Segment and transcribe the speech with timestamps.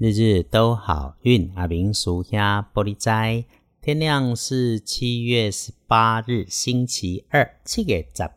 [0.00, 3.44] 日日都好运，阿明属下玻璃斋。
[3.82, 8.32] 天亮是七月十八日，星期二，七月十八，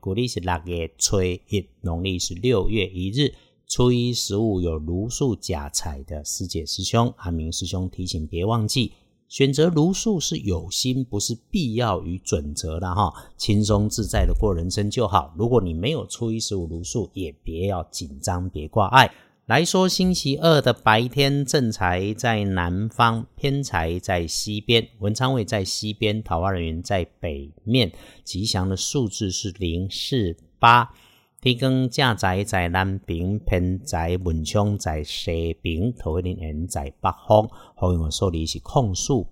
[0.00, 3.32] 古历是六月初一，农历是六月一日。
[3.68, 8.92] 初一十五有如数假财的师姐师兄，阿明师兄提醒别忘记，
[9.28, 15.32] 选择如数是有心，不是必要与准则的哈，轻松自在的过人生就好。
[15.38, 19.08] 如果你没有初一十五如数，也别要紧张，别挂碍。
[19.46, 27.92] 来说星期二的白天，正财在南方，偏财在西边，文昌位在西边，桃花人员在北面，
[28.24, 30.92] 吉祥的数字是零四八。
[31.40, 37.48] 天光正宅在南边，偏宅文昌在西边，桃花人缘在北方。
[37.76, 39.28] 好运数字是空数。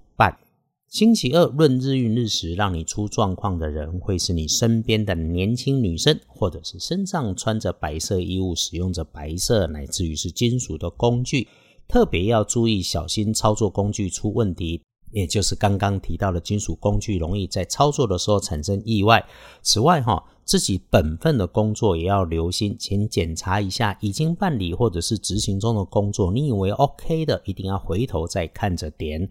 [0.89, 11.49] 星期二论日运日时，让你出状况的人会是你身边的年轻女生，或者是身上穿着白色衣物、使用着白色乃至于是金属的工具。
[11.89, 19.27] 特别要注意小心操作工具出问题，也就是刚刚提到的金属工具容易在操作的时候产生意外。
[19.63, 20.23] 此外，哈。
[20.47, 29.27] 自己本分的工作也要留心，请检查一下已经办理或者是执行中的工作，你以为 OK 的，一定要回头再看着点。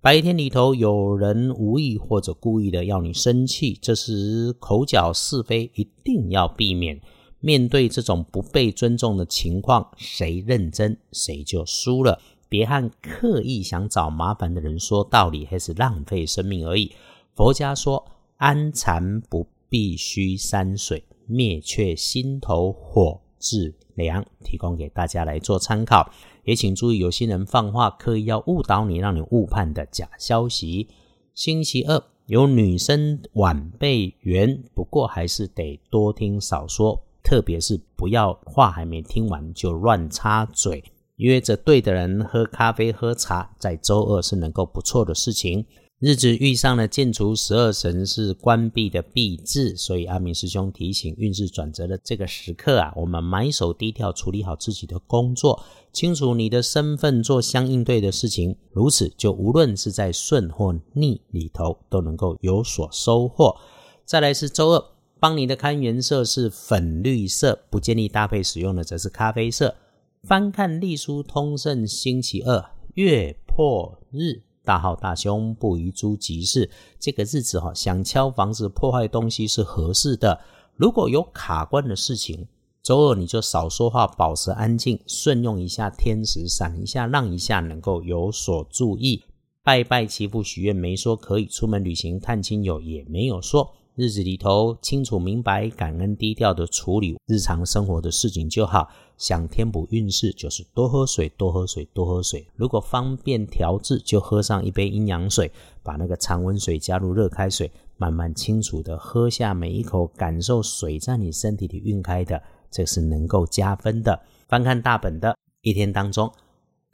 [0.00, 7.00] 白天里头有人无意或者故意的要你生气，这时口角是非一定要避免。
[7.40, 12.20] 面对这种不被尊重的情况，谁认真谁就输了。
[12.48, 16.92] 别和刻意想找麻烦的人说道理，还是浪费生命而已。
[17.34, 18.04] 佛家说
[18.36, 19.46] 安禅不。
[19.68, 26.10] 必须山水灭却心头火质量，提供给大家来做参考。
[26.44, 30.88] 也请注意，有些人放话刻意要误导你，让你误判的假消息。
[31.34, 40.82] 星期二有女生晚辈缘，不过还是得多听少说，特别是不要话还没听完就乱插嘴。
[41.16, 45.64] 约着对的人喝咖啡喝茶，在周二是能够不错的事情。
[45.98, 55.64] 日子遇上了建除十二神是关闭的闭字，所以阿明师兄提醒，运势转折的这个时刻啊，我们埋首低调，处理好自己的工作，
[55.94, 63.56] 清楚你的身份，做相应对的事情，如此就无论是在顺或逆里头都能够有所收获。
[64.04, 64.84] 再来是周二，
[65.18, 69.74] 帮你的看颜色是粉绿色，不建议搭配使用的则是咖啡色。
[70.22, 74.42] 翻看隶书通胜，星期二月破日。
[74.66, 76.68] 大号大凶，不宜诸吉事。
[76.98, 80.40] 这个日子哈，想敲房子、破坏东西是合适的。
[80.74, 82.48] 如果有卡关的事情，
[82.82, 89.22] 周二你就少说话，保持安静，顺用一下天时，闪一下，让一下，能够有所注意。
[89.62, 93.72] 拜拜祈福许愿没说可以，出门旅行探亲友也没有说。
[93.96, 98.86] 日子里头清楚明白，感恩低调的处理日常生活的事情就好。
[99.16, 102.46] 想填补运势，就是多喝水，多喝水，多喝水。
[102.56, 105.50] 如果方便调制，就喝上一杯阴阳水，
[105.82, 114.20] 把那个常温水加入热开水，慢慢清楚的喝下每一口，感受水在你身体里晕开的，这是能够加分的。
[114.46, 116.30] 翻看大本的一天当中。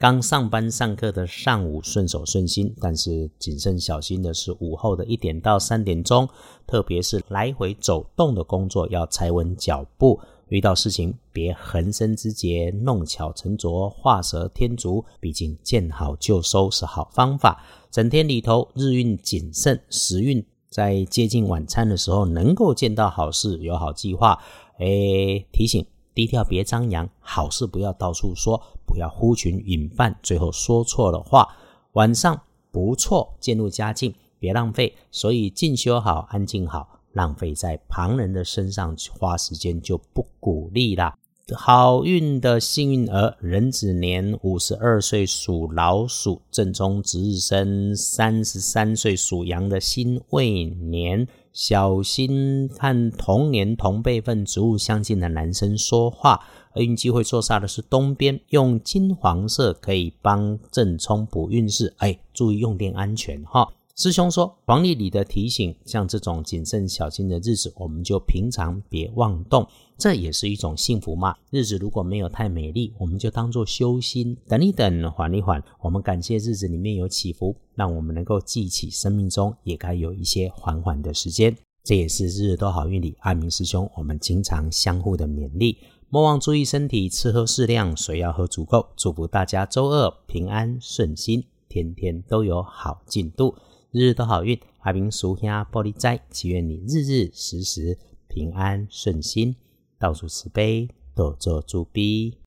[0.03, 6.27] 刚上班上课的上午顺手顺心，但是谨慎小心的是午后的一点到三点钟，
[6.67, 10.19] 特别是来回走动的工作要踩稳脚步。
[10.49, 15.05] 遇到事情别横生枝节，弄巧成拙，画蛇添足。
[15.21, 17.63] 毕竟见好就收是好方法。
[17.89, 24.37] 整天里头日运谨慎，时运在接近晚餐的时候能够见到好事，有好计划。
[24.79, 25.85] 哎，提醒。
[26.15, 28.61] 低调，别张扬；好事不要到处说，
[28.93, 31.47] 不要呼群引伴，最后说错了话。
[31.93, 32.39] 晚上
[32.71, 34.93] 不错，渐入佳境，别浪费。
[35.11, 41.17] 所以进修好，安静好，浪费在旁人的身上花时间就不鼓励啦。
[41.55, 51.27] 好运的幸运儿，壬子年五十二岁属老鼠，正中值日生三十三岁属羊的辛未年。
[51.51, 56.39] 小心和同年同辈分、职务相近的男生说话。
[56.75, 61.93] 厄运机会坐煞的是东边，用金黄色可以帮正冲补运势。
[61.97, 63.67] 哎，注意用电安全哈。
[63.95, 69.67] 师兄说，黄历里的提醒，像这种谨慎小心的日子，我们就平常别妄动，
[69.99, 71.35] 这也是一种幸福嘛。
[71.51, 75.63] 日子如果没有太美丽，我们就当做修心，等一等，缓一缓。
[75.79, 81.55] 我们感谢日子里面有起伏，让我们能够记起生命中也该有一些缓缓的时间。
[81.83, 85.77] 这也是日日都好运里，阿明师兄我们经常相互的勉励。
[86.13, 88.87] 莫忘注意身体，吃喝适量，水要喝足够。
[88.95, 93.55] 祝福大家周二平安顺心，天天都有好进度。
[93.89, 99.55] 日日都好运，阿明属下玻璃斋，祈愿你日日时时平安顺心，
[99.97, 102.37] 到处慈悲，多做诸逼。